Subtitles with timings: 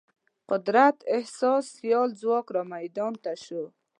[0.49, 3.65] قدرت احساس سیال ځواک رامیدان ته شوی.